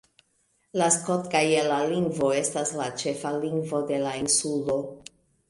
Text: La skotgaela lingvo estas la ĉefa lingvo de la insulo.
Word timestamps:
La 0.81 0.85
skotgaela 0.95 1.77
lingvo 1.91 2.31
estas 2.39 2.73
la 2.81 2.89
ĉefa 3.03 3.35
lingvo 3.45 3.83
de 3.93 4.01
la 4.07 4.17
insulo. 4.25 4.81